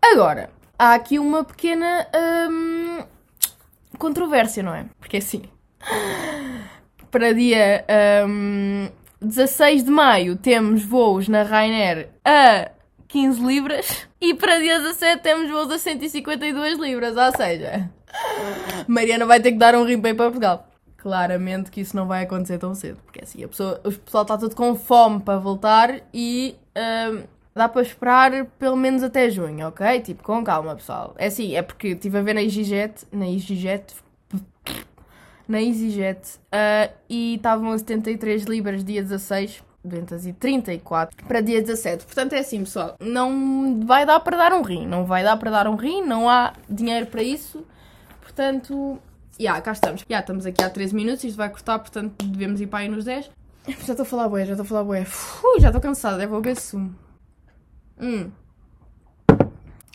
Agora, 0.00 0.48
há 0.78 0.94
aqui 0.94 1.18
uma 1.18 1.44
pequena 1.44 2.06
hum, 2.50 3.04
controvérsia, 3.98 4.62
não 4.62 4.74
é? 4.74 4.86
Porque 4.98 5.18
assim, 5.18 5.42
para 7.10 7.32
dia. 7.32 7.84
Hum, 8.26 8.88
16 9.20 9.84
de 9.84 9.90
maio 9.90 10.36
temos 10.36 10.84
voos 10.84 11.28
na 11.28 11.42
Ryanair 11.42 12.10
a 12.24 12.70
15 13.08 13.44
libras 13.44 14.06
e 14.20 14.32
para 14.34 14.60
dia 14.60 14.78
17 14.78 15.22
temos 15.22 15.50
voos 15.50 15.70
a 15.72 15.78
152 15.78 16.78
libras, 16.78 17.16
ou 17.16 17.36
seja, 17.36 17.90
Mariana 18.86 19.26
vai 19.26 19.40
ter 19.40 19.52
que 19.52 19.58
dar 19.58 19.74
um 19.74 19.84
rimpei 19.84 20.14
para 20.14 20.26
Portugal. 20.26 20.68
Claramente 20.96 21.70
que 21.70 21.80
isso 21.80 21.96
não 21.96 22.06
vai 22.06 22.24
acontecer 22.24 22.58
tão 22.58 22.74
cedo, 22.74 22.98
porque 23.04 23.24
assim, 23.24 23.42
a 23.42 23.48
pessoa, 23.48 23.80
o 23.84 23.92
pessoal 23.92 24.22
está 24.22 24.38
tudo 24.38 24.54
com 24.54 24.74
fome 24.76 25.20
para 25.20 25.38
voltar 25.38 26.00
e 26.12 26.56
hum, 26.76 27.22
dá 27.54 27.68
para 27.68 27.82
esperar 27.82 28.46
pelo 28.58 28.76
menos 28.76 29.02
até 29.02 29.30
junho, 29.30 29.66
ok? 29.66 30.00
Tipo, 30.00 30.22
com 30.22 30.44
calma, 30.44 30.76
pessoal. 30.76 31.14
É 31.18 31.26
assim, 31.26 31.56
é 31.56 31.62
porque 31.62 31.88
estive 31.88 32.18
a 32.18 32.22
ver 32.22 32.34
na 32.34 32.42
EasyJet, 32.42 33.06
na 33.12 33.26
EasyJet, 33.26 33.94
na 35.48 35.62
EasyJet 35.62 36.38
uh, 36.52 36.94
e 37.08 37.36
estavam 37.36 37.72
a 37.72 37.78
73 37.78 38.44
libras 38.44 38.84
dia 38.84 39.02
16 39.02 39.62
234 39.82 41.24
para 41.26 41.40
dia 41.40 41.60
17. 41.62 42.04
Portanto, 42.04 42.34
é 42.34 42.40
assim, 42.40 42.60
pessoal. 42.60 42.96
Não 43.00 43.80
vai 43.86 44.04
dar 44.04 44.20
para 44.20 44.36
dar 44.36 44.52
um 44.52 44.62
rim. 44.62 44.86
Não 44.86 45.06
vai 45.06 45.24
dar 45.24 45.36
para 45.36 45.50
dar 45.50 45.66
um 45.66 45.76
rim. 45.76 46.02
Não 46.02 46.28
há 46.28 46.52
dinheiro 46.68 47.06
para 47.06 47.22
isso. 47.22 47.64
Portanto, 48.20 48.98
já, 49.38 49.44
yeah, 49.44 49.60
cá 49.62 49.72
estamos. 49.72 50.00
Já 50.00 50.06
yeah, 50.10 50.24
estamos 50.24 50.46
aqui 50.46 50.62
há 50.62 50.68
13 50.68 50.94
minutos. 50.94 51.24
Isto 51.24 51.36
vai 51.36 51.48
cortar, 51.48 51.78
portanto, 51.78 52.24
devemos 52.26 52.60
ir 52.60 52.66
para 52.66 52.80
aí 52.80 52.88
nos 52.88 53.04
10. 53.04 53.30
Já 53.68 53.92
estou 53.92 54.02
a 54.02 54.04
falar 54.04 54.28
bué, 54.30 54.46
já 54.46 54.54
estou 54.54 54.64
a 54.64 54.66
falar. 54.66 55.02
Uf, 55.02 55.60
já 55.60 55.68
estou 55.68 55.80
cansada. 55.80 56.22
Eu 56.22 56.28
vou 56.30 56.40
beber 56.40 56.58
sumo. 56.58 56.94
Hum. 58.00 58.30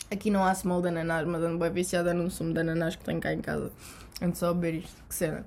Aqui 0.08 0.30
não 0.30 0.44
há 0.44 0.54
small 0.54 0.80
de 0.80 0.88
ananás, 0.88 1.26
mas 1.26 1.42
ando 1.42 1.58
bem 1.58 1.72
viciada 1.72 2.14
num 2.14 2.30
sumo 2.30 2.52
de 2.52 2.60
ananás 2.60 2.94
que 2.94 3.02
tenho 3.02 3.20
cá 3.20 3.32
em 3.32 3.40
casa. 3.40 3.72
Antes 4.20 4.38
só 4.38 4.54
beber 4.54 4.80
isto. 4.84 5.02
Que 5.08 5.14
cena. 5.14 5.44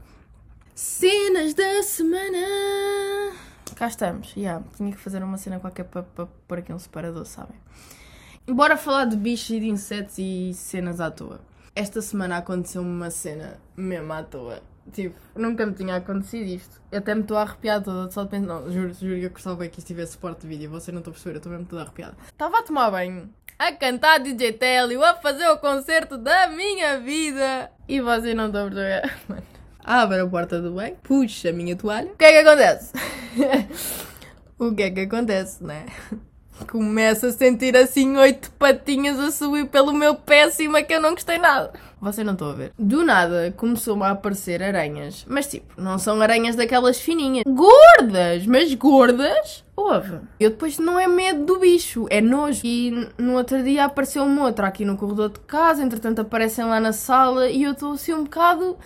Cenas 0.76 1.54
da 1.54 1.84
semana. 1.84 2.38
Cá 3.76 3.88
estamos. 3.88 4.34
Yeah, 4.36 4.64
tinha 4.76 4.92
que 4.92 4.98
fazer 4.98 5.24
uma 5.24 5.38
cena 5.38 5.60
qualquer 5.60 5.86
para 5.86 6.04
pôr 6.04 6.58
aqui 6.60 6.74
um 6.74 6.80
separador, 6.80 7.26
sabem? 7.26 7.56
Bora 8.48 8.78
falar 8.78 9.06
de 9.06 9.18
bichos 9.18 9.50
e 9.50 9.60
de 9.60 9.68
insetos 9.68 10.18
e 10.18 10.54
cenas 10.54 11.00
à 11.00 11.12
toa. 11.12 11.42
Esta 11.76 12.02
semana 12.02 12.38
aconteceu-me 12.38 12.90
uma 12.90 13.12
cena 13.12 13.60
mesmo 13.76 14.12
à 14.14 14.24
toa. 14.24 14.62
Tipo, 14.92 15.16
nunca 15.36 15.66
me 15.66 15.74
tinha 15.74 15.96
acontecido 15.96 16.48
isto. 16.48 16.82
Eu 16.92 17.00
até 17.00 17.14
me 17.14 17.22
estou 17.22 17.38
a 17.38 17.42
arrepiar 17.42 17.84
toda, 17.84 18.10
só 18.10 18.24
de 18.24 18.30
pensar. 18.30 18.48
Não, 18.48 18.72
juro, 18.72 18.94
juro 18.94 19.20
que 19.20 19.26
eu 19.26 19.30
gostava 19.30 19.56
bem 19.58 19.70
que 19.70 19.80
isto 19.80 19.88
tivesse 19.88 20.14
suporte 20.14 20.42
de 20.42 20.48
vídeo. 20.48 20.70
Vocês 20.70 20.94
não 20.94 21.00
estão 21.00 21.12
a 21.12 21.14
perceber, 21.14 21.36
eu 21.36 21.38
estou 21.38 21.52
mesmo 21.52 21.68
toda 21.68 21.82
arrepiada. 21.82 22.16
Estava 22.26 22.60
a 22.60 22.64
tomar 22.64 22.90
banho 22.90 23.30
a 23.58 23.72
cantar 23.72 24.20
DJ 24.20 24.54
Telly, 24.54 24.96
a 25.04 25.16
fazer 25.16 25.48
o 25.50 25.58
concerto 25.58 26.18
da 26.18 26.48
minha 26.48 27.00
vida. 27.00 27.72
E 27.88 28.00
vocês 28.00 28.36
não 28.36 28.48
estão 28.48 28.68
a 28.68 28.70
perceber. 28.70 29.18
Mano, 29.28 29.44
abre 29.84 30.20
a 30.20 30.28
porta 30.28 30.62
do 30.62 30.72
banho, 30.72 30.96
puxa 31.04 31.50
a 31.50 31.54
minha 31.54 31.76
toalha. 31.76 32.12
O 32.12 32.16
que 32.16 32.26
é 32.26 32.32
que 32.32 32.48
acontece? 32.48 32.94
o 34.60 34.76
que 34.76 34.84
é 34.84 34.92
que 34.92 35.02
acontece, 35.02 35.64
né? 35.64 35.86
Começo 36.70 37.28
a 37.28 37.32
sentir 37.32 37.76
assim 37.78 38.18
oito 38.18 38.52
patinhas 38.52 39.20
a 39.20 39.32
subir 39.32 39.68
pelo 39.68 39.94
meu 39.94 40.16
pé 40.16 40.44
acima 40.44 40.82
que 40.82 40.94
eu 40.94 41.02
não 41.02 41.12
gostei 41.12 41.38
nada. 41.38 41.72
Vocês 42.00 42.26
não 42.26 42.34
estão 42.34 42.50
a 42.50 42.54
ver. 42.54 42.72
Do 42.78 43.04
nada 43.04 43.54
começou-me 43.58 44.04
a 44.04 44.12
aparecer 44.12 44.62
aranhas. 44.62 45.26
Mas 45.28 45.48
tipo, 45.48 45.82
não 45.82 45.98
são 45.98 46.22
aranhas 46.22 46.56
daquelas 46.56 47.00
fininhas. 47.00 47.44
Gordas! 47.48 48.46
Mas 48.46 48.74
gordas? 48.76 49.66
Ouve. 49.76 50.20
Eu 50.40 50.52
depois 50.52 50.78
não 50.80 51.00
é 51.00 51.08
medo 51.08 51.46
do 51.46 51.60
bicho, 51.60 52.06
é 52.10 52.22
nojo. 52.22 52.62
E 52.64 53.10
no 53.18 53.34
outro 53.34 53.64
dia 53.64 53.86
apareceu 53.86 54.24
uma 54.24 54.46
outra 54.46 54.68
aqui 54.68 54.86
no 54.86 54.98
corredor 54.98 55.30
de 55.30 55.40
casa, 55.42 55.84
entretanto 55.84 56.20
aparecem 56.20 56.66
lá 56.66 56.80
na 56.80 56.94
sala 56.94 57.50
e 57.50 57.64
eu 57.64 57.74
estou 57.74 57.94
assim 57.94 58.14
um 58.14 58.24
bocado 58.24 58.78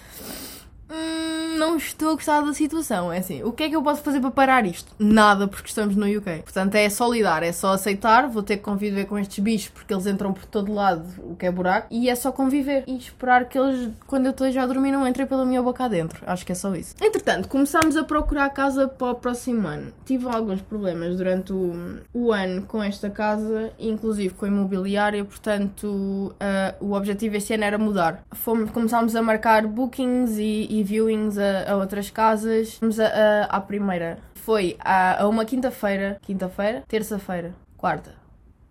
Hum, 0.92 1.58
não 1.58 1.78
estou 1.78 2.10
a 2.10 2.14
gostar 2.14 2.42
da 2.42 2.54
situação. 2.54 3.12
É 3.12 3.20
assim, 3.20 3.44
o 3.44 3.52
que 3.52 3.64
é 3.64 3.70
que 3.70 3.76
eu 3.76 3.82
posso 3.82 4.02
fazer 4.02 4.20
para 4.20 4.32
parar 4.32 4.66
isto? 4.66 4.94
Nada, 5.00 5.48
porque 5.48 5.70
estamos 5.70 5.96
no 5.96 6.06
UK. 6.06 6.42
Portanto, 6.44 6.76
é 6.76 6.90
só 6.90 7.10
lidar, 7.10 7.44
é 7.44 7.52
só 7.52 7.74
aceitar. 7.74 8.28
Vou 8.28 8.44
ter 8.44 8.58
que 8.58 8.64
conviver 8.64 9.06
com 9.06 9.18
estes 9.18 9.40
bichos 9.40 9.70
porque 9.70 9.94
eles 9.94 10.06
entram 10.06 10.34
por 10.34 10.46
todo 10.46 10.74
lado, 10.74 11.06
o 11.20 11.36
que 11.36 11.46
é 11.46 11.52
buraco. 11.52 11.88
E 11.90 12.10
é 12.10 12.16
só 12.16 12.32
conviver 12.32 12.84
e 12.88 12.98
esperar 12.98 13.46
que 13.46 13.58
eles, 13.58 13.90
quando 14.06 14.26
eu 14.26 14.32
esteja 14.32 14.64
a 14.64 14.66
dormir, 14.66 14.92
não 14.92 15.08
entrem 15.08 15.26
pela 15.26 15.46
minha 15.46 15.62
boca 15.62 15.86
adentro. 15.86 16.22
Acho 16.26 16.46
que 16.46 16.52
é 16.52 16.56
só 16.56 16.76
isso. 16.76 16.96
Entretanto, 17.02 17.48
começámos 17.48 17.96
a 17.96 18.04
procurar 18.04 18.50
casa 18.50 18.88
para 18.88 19.12
o 19.12 19.16
próximo 19.16 19.68
ano. 19.68 19.94
Tive 20.06 20.28
alguns 20.28 20.62
problemas 20.62 21.16
durante 21.16 21.54
o, 21.54 22.00
o 22.14 22.32
ano 22.34 22.64
com 22.64 22.84
esta 22.84 23.10
casa, 23.10 23.72
inclusive 23.80 24.34
com 24.34 24.46
a 24.46 24.48
imobiliária. 24.50 25.24
Portanto, 25.24 25.86
uh, 25.86 26.86
o 26.86 26.94
objetivo 26.94 27.38
este 27.38 27.54
ano 27.54 27.64
era 27.64 27.78
mudar. 27.78 28.24
Fomos, 28.32 28.70
começámos 28.72 29.16
a 29.16 29.22
marcar 29.22 29.66
bookings 29.68 30.38
e, 30.38 30.68
e 30.70 30.81
viewings 30.84 31.38
a, 31.38 31.72
a, 31.72 31.76
outras 31.76 32.10
casas. 32.10 32.78
Vamos 32.80 33.00
a, 33.00 33.08
a, 33.08 33.44
à 33.46 33.62
primeira. 33.62 34.20
Foi 34.36 34.78
a, 34.80 35.24
a 35.24 35.28
uma 35.28 35.46
quinta-feira. 35.46 36.18
Quinta-feira? 36.22 36.84
Terça-feira. 36.88 37.54
Quarta. 37.78 38.16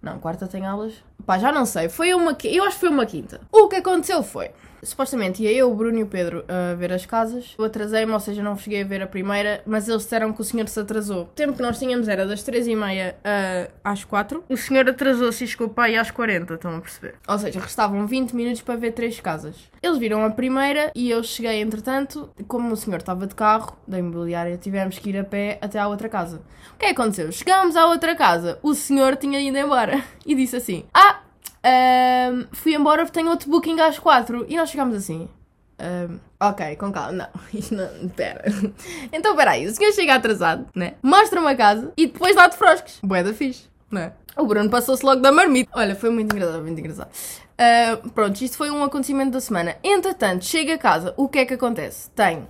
Não, 0.03 0.19
quarta 0.19 0.47
tem 0.47 0.67
aulas. 0.67 0.95
Pá, 1.27 1.39
já 1.39 1.53
não 1.53 1.67
sei. 1.67 1.89
Foi 1.89 2.13
uma. 2.15 2.37
Eu 2.45 2.65
acho 2.65 2.75
que 2.75 2.81
foi 2.81 2.89
uma 2.89 3.07
quinta. 3.07 3.41
O 3.53 3.69
que 3.69 3.77
aconteceu 3.77 4.23
foi. 4.23 4.51
Supostamente 4.83 5.43
ia 5.43 5.53
eu, 5.53 5.71
o 5.71 5.75
Bruno 5.75 5.99
e 5.99 6.03
o 6.03 6.07
Pedro 6.07 6.45
a 6.49 6.75
ver 6.75 6.93
as 6.93 7.05
casas. 7.05 7.55
Eu 7.59 7.65
atrasei-me, 7.65 8.13
ou 8.13 8.21
seja, 8.21 8.43
não 8.43 8.57
cheguei 8.57 8.83
a 8.83 8.85
ver 8.85 9.03
a 9.03 9.07
primeira, 9.07 9.63
mas 9.67 9.89
eles 9.89 10.03
disseram 10.03 10.33
que 10.33 10.41
o 10.41 10.45
senhor 10.45 10.69
se 10.69 10.81
atrasou. 10.81 11.23
O 11.23 11.27
tempo 11.27 11.55
que 11.55 11.63
nós 11.63 11.79
tínhamos 11.79 12.09
era 12.09 12.27
das 12.27 12.43
3h30 12.43 13.13
uh, 13.13 13.73
às 13.85 14.05
4 14.05 14.45
O 14.49 14.57
senhor 14.57 14.89
atrasou-se 14.89 15.45
e 15.45 15.49
aí 15.77 15.97
às 15.97 16.11
40, 16.11 16.55
estão 16.55 16.77
a 16.77 16.81
perceber? 16.81 17.15
Ou 17.29 17.39
seja, 17.39 17.61
restavam 17.61 18.07
20 18.07 18.33
minutos 18.35 18.63
para 18.63 18.77
ver 18.77 18.93
três 18.93 19.21
casas. 19.21 19.57
Eles 19.83 19.99
viram 19.99 20.25
a 20.25 20.31
primeira 20.31 20.91
e 20.95 21.11
eu 21.11 21.23
cheguei, 21.23 21.61
entretanto, 21.61 22.31
como 22.47 22.73
o 22.73 22.77
senhor 22.77 22.99
estava 22.99 23.27
de 23.27 23.35
carro, 23.35 23.77
da 23.87 23.99
imobiliária, 23.99 24.57
tivemos 24.57 24.99
que 24.99 25.11
ir 25.11 25.19
a 25.19 25.25
pé 25.25 25.59
até 25.61 25.79
à 25.79 25.89
outra 25.89 26.09
casa. 26.09 26.43
O 26.75 26.79
que 26.79 26.87
é 26.87 26.95
que 26.95 27.01
aconteceu? 27.01 27.31
Chegámos 27.33 27.77
à 27.77 27.87
outra 27.87 28.15
casa, 28.15 28.59
o 28.63 28.75
senhor 28.75 29.17
tinha 29.17 29.41
ido 29.41 29.57
embora 29.59 30.03
e 30.25 30.35
disse 30.35 30.57
assim: 30.57 30.85
Ah! 30.95 31.10
Um, 31.65 32.47
fui 32.53 32.75
embora 32.75 33.05
porque 33.05 33.19
tenho 33.19 33.31
outro 33.31 33.51
booking 33.51 33.79
às 33.81 33.99
4 33.99 34.47
e 34.49 34.57
nós 34.57 34.71
chegámos 34.71 34.97
assim. 34.97 35.29
Um, 35.81 36.19
ok, 36.39 36.77
com 36.77 36.93
calma. 36.93 37.13
Não, 37.13 37.29
isto 37.53 37.75
não. 37.75 38.09
Pera. 38.11 38.45
Então, 39.13 39.37
peraí, 39.37 39.67
o 39.67 39.75
senhor 39.75 39.93
chega 39.93 40.15
atrasado, 40.15 40.67
né? 40.75 40.95
Mostra 41.03 41.41
uma 41.41 41.55
casa 41.55 41.93
e 41.97 42.07
depois 42.07 42.37
dá 42.37 42.47
de 42.47 42.57
froscos. 42.57 42.99
Boé 43.03 43.23
da 43.23 43.33
fixe, 43.33 43.69
né? 43.91 44.13
O 44.37 44.47
Bruno 44.47 44.71
passou-se 44.71 45.05
logo 45.05 45.21
da 45.21 45.33
marmita. 45.33 45.71
Olha, 45.75 45.95
foi 45.95 46.11
muito 46.11 46.35
engraçado, 46.35 46.63
muito 46.63 46.79
engraçado. 46.79 47.11
Uh, 47.11 48.11
pronto, 48.11 48.41
isto 48.41 48.57
foi 48.57 48.71
um 48.71 48.83
acontecimento 48.83 49.33
da 49.33 49.41
semana. 49.41 49.77
Entretanto, 49.83 50.45
chega 50.45 50.75
a 50.75 50.79
casa, 50.79 51.13
o 51.17 51.29
que 51.29 51.41
é 51.41 51.45
que 51.45 51.55
acontece? 51.55 52.09
Tem 52.11 52.47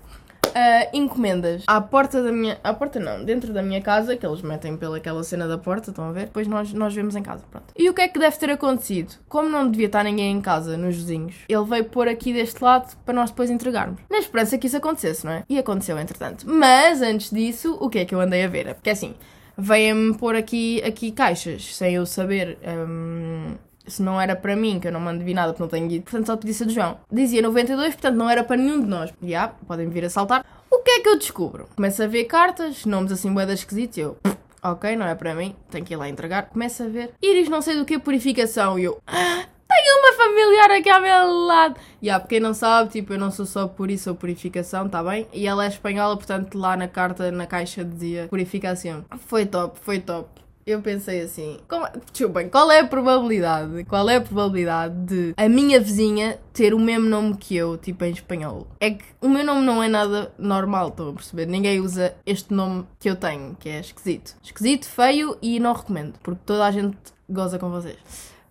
uh, 0.46 0.96
encomendas 0.96 1.64
à 1.66 1.80
porta 1.80 2.22
da 2.22 2.32
minha. 2.32 2.58
À 2.62 2.72
porta 2.72 2.98
não, 2.98 3.24
dentro 3.24 3.52
da 3.52 3.62
minha 3.62 3.80
casa, 3.80 4.16
que 4.16 4.26
eles 4.26 4.42
metem 4.42 4.76
pelaquela 4.76 5.22
cena 5.22 5.46
da 5.46 5.58
porta, 5.58 5.90
estão 5.90 6.08
a 6.08 6.12
ver? 6.12 6.26
Depois 6.26 6.46
nós, 6.46 6.72
nós 6.72 6.94
vemos 6.94 7.16
em 7.16 7.22
casa, 7.22 7.44
pronto. 7.50 7.66
E 7.76 7.88
o 7.88 7.94
que 7.94 8.02
é 8.02 8.08
que 8.08 8.18
deve 8.18 8.36
ter 8.36 8.50
acontecido? 8.50 9.14
Como 9.28 9.48
não 9.48 9.68
devia 9.68 9.86
estar 9.86 10.04
ninguém 10.04 10.32
em 10.32 10.40
casa, 10.40 10.76
nos 10.76 10.96
vizinhos, 10.96 11.34
ele 11.48 11.64
veio 11.64 11.84
pôr 11.84 12.08
aqui 12.08 12.32
deste 12.32 12.62
lado 12.62 12.94
para 13.04 13.14
nós 13.14 13.30
depois 13.30 13.50
entregarmos. 13.50 14.00
Na 14.10 14.18
esperança 14.18 14.58
que 14.58 14.66
isso 14.66 14.76
acontecesse, 14.76 15.24
não 15.24 15.32
é? 15.32 15.44
E 15.48 15.58
aconteceu 15.58 15.98
entretanto. 15.98 16.44
Mas 16.48 17.02
antes 17.02 17.30
disso, 17.30 17.76
o 17.80 17.88
que 17.88 18.00
é 18.00 18.04
que 18.04 18.14
eu 18.14 18.20
andei 18.20 18.44
a 18.44 18.48
ver? 18.48 18.74
Porque 18.74 18.90
assim, 18.90 19.14
veio-me 19.56 20.16
pôr 20.16 20.34
aqui, 20.34 20.82
aqui 20.82 21.12
caixas, 21.12 21.76
sem 21.76 21.94
eu 21.94 22.06
saber. 22.06 22.58
Um, 22.66 23.54
se 23.90 24.02
não 24.02 24.20
era 24.20 24.34
para 24.36 24.56
mim, 24.56 24.78
que 24.80 24.88
eu 24.88 24.92
não 24.92 25.00
mando 25.00 25.24
vir 25.24 25.34
nada 25.34 25.52
porque 25.52 25.62
não 25.62 25.68
tenho 25.68 25.88
guia, 25.88 26.00
portanto 26.00 26.26
só 26.26 26.36
podia 26.36 26.54
ser 26.54 26.64
do 26.66 26.72
João. 26.72 26.98
Dizia 27.10 27.42
92, 27.42 27.94
portanto 27.94 28.16
não 28.16 28.30
era 28.30 28.44
para 28.44 28.56
nenhum 28.56 28.80
de 28.80 28.86
nós. 28.86 29.10
Já, 29.20 29.26
yeah, 29.26 29.54
podem 29.66 29.88
vir 29.88 30.04
a 30.04 30.10
saltar. 30.10 30.44
O 30.70 30.78
que 30.78 30.90
é 30.90 31.00
que 31.00 31.08
eu 31.08 31.18
descubro? 31.18 31.68
Começo 31.74 32.02
a 32.02 32.06
ver 32.06 32.24
cartas, 32.24 32.86
nomes 32.86 33.12
assim 33.12 33.32
boedas 33.32 33.60
esquisitos 33.60 33.98
e 33.98 34.00
eu... 34.00 34.16
Ok, 34.62 34.94
não 34.94 35.06
é 35.06 35.14
para 35.14 35.34
mim, 35.34 35.56
tenho 35.70 35.84
que 35.84 35.94
ir 35.94 35.96
lá 35.96 36.08
entregar. 36.08 36.50
Começo 36.50 36.82
a 36.82 36.86
ver. 36.86 37.12
Iris 37.22 37.48
não 37.48 37.62
sei 37.62 37.76
do 37.76 37.84
que, 37.84 37.98
purificação. 37.98 38.78
E 38.78 38.84
eu... 38.84 39.00
Ah, 39.06 39.44
tenho 39.66 39.98
uma 39.98 40.12
familiar 40.12 40.70
aqui 40.70 40.90
ao 40.90 41.00
meu 41.00 41.46
lado. 41.46 41.76
E 42.02 42.06
yeah, 42.06 42.24
quem 42.24 42.40
não 42.40 42.52
sabe, 42.52 42.90
tipo, 42.90 43.14
eu 43.14 43.18
não 43.18 43.30
sou 43.30 43.46
só 43.46 43.66
por 43.66 43.90
isso 43.90 44.10
ou 44.10 44.16
purificação, 44.16 44.88
tá 44.88 45.02
bem? 45.02 45.26
E 45.32 45.46
ela 45.46 45.64
é 45.64 45.68
espanhola, 45.68 46.16
portanto 46.16 46.58
lá 46.58 46.76
na 46.76 46.88
carta, 46.88 47.30
na 47.32 47.46
caixa 47.46 47.84
dizia 47.84 48.26
purificação. 48.28 49.04
Foi 49.26 49.46
top, 49.46 49.78
foi 49.80 49.98
top 49.98 50.40
eu 50.70 50.80
pensei 50.80 51.22
assim, 51.22 51.58
como, 51.68 51.86
desculpem, 52.10 52.48
qual 52.48 52.70
é 52.70 52.80
a 52.80 52.86
probabilidade, 52.86 53.84
qual 53.84 54.08
é 54.08 54.16
a 54.16 54.20
probabilidade 54.20 54.94
de 55.06 55.34
a 55.36 55.48
minha 55.48 55.80
vizinha 55.80 56.38
ter 56.52 56.74
o 56.74 56.78
mesmo 56.78 57.08
nome 57.08 57.36
que 57.36 57.56
eu, 57.56 57.76
tipo 57.76 58.04
em 58.04 58.12
espanhol? 58.12 58.66
É 58.80 58.90
que 58.90 59.04
o 59.20 59.28
meu 59.28 59.44
nome 59.44 59.64
não 59.64 59.82
é 59.82 59.88
nada 59.88 60.32
normal, 60.38 60.88
estão 60.88 61.10
a 61.10 61.12
perceber? 61.12 61.46
Ninguém 61.46 61.80
usa 61.80 62.14
este 62.24 62.52
nome 62.52 62.86
que 62.98 63.08
eu 63.08 63.16
tenho, 63.16 63.56
que 63.58 63.68
é 63.68 63.80
esquisito. 63.80 64.36
Esquisito, 64.42 64.86
feio 64.86 65.36
e 65.42 65.58
não 65.60 65.72
recomendo, 65.72 66.14
porque 66.22 66.40
toda 66.44 66.66
a 66.66 66.70
gente 66.70 66.96
goza 67.28 67.58
com 67.58 67.70
vocês. 67.70 67.98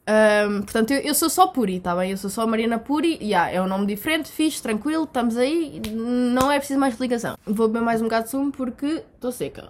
Um, 0.10 0.64
portanto, 0.64 0.92
eu, 0.92 1.02
eu, 1.02 1.14
sou 1.14 1.30
só 1.30 1.46
Puri, 1.48 1.80
tá 1.80 1.96
bem? 1.96 2.10
Eu 2.10 2.18
sou 2.18 2.32
só 2.32 2.48
Mariana 2.48 2.80
Puri, 2.80 3.20
yeah, 3.22 3.52
é 3.52 3.62
um 3.62 3.68
nome 3.68 3.86
diferente, 3.86 4.32
fixe, 4.32 4.60
tranquilo, 4.60 5.04
estamos 5.04 5.38
aí, 5.38 5.80
não 5.92 6.52
é 6.52 6.58
preciso 6.58 6.80
mais 6.80 6.94
explicação. 6.94 7.38
Vou 7.46 7.68
beber 7.68 7.84
mais 7.84 8.02
um 8.02 8.06
bocado 8.06 8.26
de 8.26 8.32
sumo 8.32 8.52
porque 8.52 9.04
estou 9.14 9.32
seca. 9.32 9.70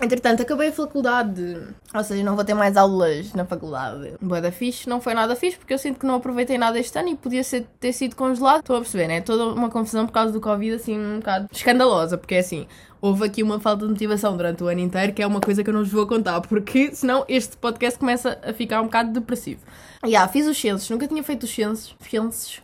Entretanto, 0.00 0.42
acabei 0.42 0.68
a 0.68 0.72
faculdade, 0.72 1.58
ou 1.94 2.04
seja, 2.04 2.22
não 2.22 2.36
vou 2.36 2.44
ter 2.44 2.52
mais 2.52 2.76
aulas 2.76 3.32
na 3.32 3.46
faculdade. 3.46 4.12
Boa 4.20 4.42
da 4.42 4.52
fixe, 4.52 4.88
não 4.88 5.00
foi 5.00 5.14
nada 5.14 5.34
fixe, 5.34 5.56
porque 5.56 5.72
eu 5.72 5.78
sinto 5.78 5.98
que 5.98 6.06
não 6.06 6.16
aproveitei 6.16 6.58
nada 6.58 6.78
este 6.78 6.98
ano 6.98 7.08
e 7.08 7.16
podia 7.16 7.42
ser, 7.42 7.66
ter 7.80 7.92
sido 7.94 8.14
congelado. 8.14 8.60
Estou 8.60 8.76
a 8.76 8.80
perceber, 8.80 9.08
né? 9.08 9.22
Toda 9.22 9.46
uma 9.46 9.70
confusão 9.70 10.04
por 10.04 10.12
causa 10.12 10.32
do 10.32 10.40
Covid, 10.40 10.74
assim, 10.74 10.98
um 10.98 11.16
bocado 11.16 11.48
escandalosa, 11.50 12.18
porque 12.18 12.34
é 12.34 12.40
assim, 12.40 12.66
houve 13.00 13.24
aqui 13.24 13.42
uma 13.42 13.58
falta 13.58 13.86
de 13.86 13.90
motivação 13.92 14.36
durante 14.36 14.62
o 14.62 14.66
ano 14.66 14.80
inteiro, 14.80 15.14
que 15.14 15.22
é 15.22 15.26
uma 15.26 15.40
coisa 15.40 15.64
que 15.64 15.70
eu 15.70 15.74
não 15.74 15.80
vos 15.80 15.92
vou 15.92 16.06
contar, 16.06 16.42
porque 16.42 16.90
senão 16.94 17.24
este 17.26 17.56
podcast 17.56 17.98
começa 17.98 18.38
a 18.44 18.52
ficar 18.52 18.82
um 18.82 18.84
bocado 18.84 19.12
depressivo. 19.12 19.60
E 20.04 20.10
yeah, 20.10 20.30
fiz 20.30 20.46
os 20.46 20.58
ciências, 20.58 20.90
nunca 20.90 21.08
tinha 21.08 21.22
feito 21.22 21.44
os 21.44 21.50
ciências. 21.50 21.94
Ciências 22.00 22.60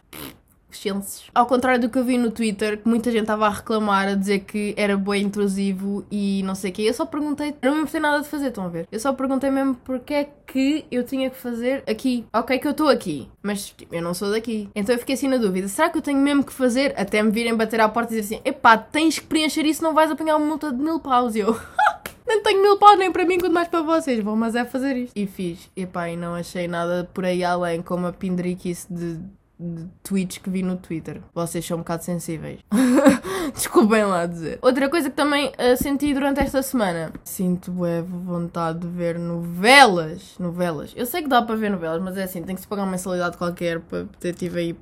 Ao 1.35 1.47
contrário 1.47 1.81
do 1.81 1.89
que 1.89 1.99
eu 1.99 2.05
vi 2.05 2.19
no 2.19 2.31
Twitter, 2.31 2.79
que 2.79 2.89
muita 2.89 3.11
gente 3.11 3.23
estava 3.23 3.47
a 3.47 3.51
reclamar, 3.51 4.09
a 4.09 4.15
dizer 4.15 4.41
que 4.41 4.75
era 4.77 4.97
bem 4.97 5.25
intrusivo 5.25 6.05
e 6.11 6.43
não 6.45 6.55
sei 6.55 6.71
o 6.71 6.75
quê. 6.75 6.83
Eu 6.83 6.95
só 6.95 7.05
perguntei, 7.07 7.55
não 7.63 7.83
me 7.83 7.87
tem 7.87 8.01
nada 8.01 8.23
de 8.23 8.29
fazer, 8.29 8.49
estão 8.49 8.65
a 8.65 8.69
ver? 8.69 8.87
Eu 8.91 9.01
só 9.01 9.13
perguntei 9.13 9.51
mesmo 9.51 9.75
porque 9.85 10.15
é 10.15 10.29
que 10.47 10.85
eu 10.91 11.05
tinha 11.05 11.31
que 11.31 11.37
fazer 11.37 11.83
aqui. 11.89 12.25
Ok, 12.33 12.59
que 12.59 12.67
eu 12.67 12.73
estou 12.73 12.89
aqui, 12.89 13.29
mas 13.43 13.71
tipo, 13.71 13.95
eu 13.95 14.03
não 14.03 14.15
sou 14.15 14.31
daqui. 14.31 14.69
Então 14.75 14.95
eu 14.95 14.99
fiquei 14.99 15.15
assim 15.15 15.29
na 15.29 15.37
dúvida: 15.37 15.69
será 15.69 15.89
que 15.91 15.99
eu 15.99 16.03
tenho 16.03 16.19
mesmo 16.19 16.45
que 16.45 16.53
fazer? 16.53 16.95
Até 16.97 17.23
me 17.23 17.31
virem 17.31 17.57
bater 17.57 17.81
à 17.81 17.89
porta 17.89 18.13
e 18.13 18.21
dizer 18.21 18.37
assim: 18.37 18.43
epá, 18.45 18.77
tens 18.77 19.19
que 19.19 19.27
preencher 19.27 19.65
isso, 19.65 19.83
não 19.83 19.95
vais 19.95 20.11
apanhar 20.11 20.37
uma 20.37 20.47
multa 20.47 20.71
de 20.71 20.83
mil 20.83 21.01
paus. 21.01 21.35
E 21.35 21.41
eu. 21.41 21.59
Nem 22.27 22.43
tenho 22.43 22.63
mil 22.63 22.79
paus 22.79 22.99
nem 22.99 23.13
para 23.13 23.27
mim, 23.27 23.39
quanto 23.39 23.53
mais 23.53 23.69
para 23.69 23.83
vocês. 23.83 24.23
Vou, 24.23 24.37
mas 24.37 24.55
é 24.55 24.65
fazer 24.65 24.97
isto. 24.97 25.13
E 25.15 25.27
fiz. 25.27 25.69
Epá, 25.77 26.09
e 26.09 26.17
não 26.17 26.35
achei 26.35 26.67
nada 26.69 27.09
por 27.13 27.25
aí 27.25 27.45
além, 27.45 27.83
como 27.83 28.07
a 28.07 28.13
pindriquice 28.13 28.87
de 28.91 29.19
de 29.63 29.89
tweets 30.03 30.39
que 30.39 30.51
vi 30.51 30.63
no 30.63 30.77
Twitter. 30.77 31.23
Vocês 31.35 31.65
são 31.65 31.77
um 31.79 31.81
bocado 31.81 32.05
sensíveis. 32.05 32.61
Desculpem 33.55 34.05
lá 34.05 34.27
dizer. 34.27 34.59
Outra 34.63 34.89
coisa 34.89 35.09
que 35.09 35.17
também 35.17 35.49
uh, 35.49 35.77
senti 35.77 36.13
durante 36.13 36.41
esta 36.41 36.63
semana. 36.63 37.13
Sinto 37.25 37.71
bué 37.71 38.03
vontade 38.03 38.81
de 38.81 38.89
ver 38.89 39.19
novelas. 39.19 40.35
Novelas. 40.39 40.93
Eu 40.97 41.07
sei 41.07 41.23
que 41.23 41.29
dá 41.29 41.43
para 41.43 41.57
ver 41.57 41.71
novelas, 41.71 42.03
mas 42.03 42.17
é 42.17 42.25
assim, 42.25 42.43
tem 42.43 42.55
que 42.55 42.61
se 42.61 42.67
pagar 42.67 42.83
uma 42.83 42.91
mensalidade 42.91 43.37
qualquer 43.37 43.81
para 43.81 44.07
ter 44.19 44.35
TV, 44.35 44.77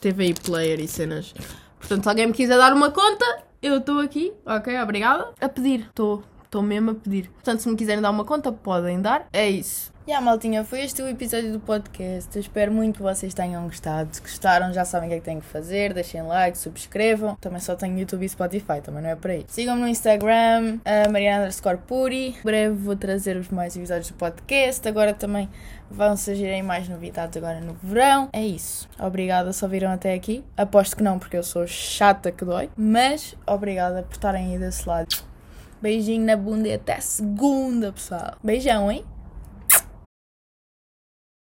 TV 0.00 0.34
player 0.34 0.80
e 0.80 0.88
cenas. 0.88 1.34
Portanto, 1.78 2.02
se 2.02 2.08
alguém 2.08 2.26
me 2.26 2.32
quiser 2.32 2.56
dar 2.56 2.72
uma 2.72 2.90
conta, 2.90 3.24
eu 3.62 3.78
estou 3.78 4.00
aqui, 4.00 4.32
ok? 4.44 4.78
Obrigada. 4.80 5.32
A 5.40 5.48
pedir. 5.48 5.80
Estou 5.80 6.22
Estou 6.54 6.62
mesmo 6.62 6.92
a 6.92 6.94
pedir. 6.94 7.28
Portanto, 7.30 7.62
se 7.62 7.68
me 7.68 7.74
quiserem 7.74 8.00
dar 8.00 8.10
uma 8.10 8.24
conta, 8.24 8.52
podem 8.52 9.00
dar. 9.00 9.26
É 9.32 9.50
isso. 9.50 9.92
E 10.06 10.10
yeah, 10.10 10.24
maltinha, 10.24 10.62
foi 10.62 10.82
este 10.82 11.02
o 11.02 11.08
episódio 11.08 11.50
do 11.50 11.58
podcast. 11.58 12.30
Eu 12.32 12.40
espero 12.40 12.70
muito 12.70 12.98
que 12.98 13.02
vocês 13.02 13.34
tenham 13.34 13.64
gostado. 13.64 14.14
Se 14.14 14.20
gostaram, 14.20 14.72
já 14.72 14.84
sabem 14.84 15.08
o 15.08 15.10
que 15.10 15.16
é 15.16 15.18
que 15.18 15.24
têm 15.24 15.40
que 15.40 15.46
fazer. 15.46 15.92
Deixem 15.92 16.22
like, 16.22 16.56
subscrevam. 16.56 17.34
Também 17.40 17.58
só 17.58 17.74
tenho 17.74 17.98
YouTube 17.98 18.24
e 18.24 18.28
Spotify, 18.28 18.80
também 18.80 19.02
não 19.02 19.10
é 19.10 19.16
por 19.16 19.32
aí. 19.32 19.44
Sigam-me 19.48 19.80
no 19.80 19.88
Instagram, 19.88 20.78
a 20.84 21.08
Mariana 21.10 21.48
Puri. 21.88 22.36
Em 22.38 22.42
breve 22.44 22.76
vou 22.76 22.94
trazer-vos 22.94 23.48
mais 23.48 23.74
episódios 23.76 24.10
do 24.10 24.14
podcast. 24.14 24.86
Agora 24.86 25.12
também 25.12 25.48
vão 25.90 26.16
surgirem 26.16 26.62
mais 26.62 26.88
novidades 26.88 27.36
agora 27.36 27.60
no 27.60 27.74
verão. 27.82 28.28
É 28.32 28.46
isso. 28.46 28.88
Obrigada 28.96 29.52
se 29.52 29.64
ouviram 29.64 29.90
até 29.90 30.14
aqui. 30.14 30.44
Aposto 30.56 30.98
que 30.98 31.02
não, 31.02 31.18
porque 31.18 31.36
eu 31.36 31.42
sou 31.42 31.66
chata 31.66 32.30
que 32.30 32.44
dói. 32.44 32.70
Mas 32.76 33.34
obrigada 33.44 34.04
por 34.04 34.12
estarem 34.12 34.52
aí 34.52 34.58
desse 34.60 34.88
lado. 34.88 35.33
Beijinho 35.84 36.24
na 36.24 36.34
bunda 36.34 36.66
e 36.66 36.72
até 36.72 36.98
segunda, 36.98 37.92
pessoal. 37.92 38.38
Beijão, 38.42 38.90
hein? 38.90 39.04